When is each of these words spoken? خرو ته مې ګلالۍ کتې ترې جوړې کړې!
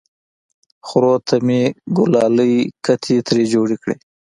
خرو 0.87 1.13
ته 1.27 1.35
مې 1.45 1.61
ګلالۍ 1.97 2.55
کتې 2.85 3.15
ترې 3.27 3.43
جوړې 3.53 3.77
کړې! 3.83 3.95